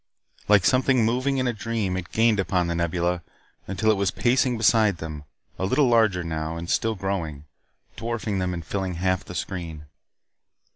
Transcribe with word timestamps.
Like 0.47 0.65
something 0.65 1.05
moving 1.05 1.37
in 1.37 1.45
a 1.45 1.53
dream 1.53 1.95
it 1.95 2.11
gained 2.11 2.39
upon 2.39 2.65
The 2.65 2.73
Nebula, 2.73 3.21
until 3.67 3.91
it 3.91 3.97
was 3.97 4.09
pacing 4.09 4.57
beside 4.57 4.97
them 4.97 5.25
a 5.59 5.65
little 5.67 5.87
larger 5.87 6.23
now 6.23 6.57
and 6.57 6.67
still 6.67 6.95
growing 6.95 7.45
dwarfing 7.97 8.39
them 8.39 8.51
and 8.51 8.65
filling 8.65 8.95
half 8.95 9.23
the 9.23 9.35
screen. 9.35 9.85